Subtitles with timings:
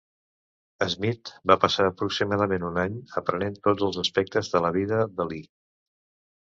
[0.93, 5.45] Smith va passar aproximadament un any aprenent tots els aspectes de la vida d'Ali.